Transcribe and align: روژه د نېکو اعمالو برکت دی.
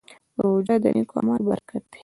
روژه 0.41 0.75
د 0.83 0.85
نېکو 0.95 1.15
اعمالو 1.19 1.47
برکت 1.49 1.83
دی. 1.91 1.99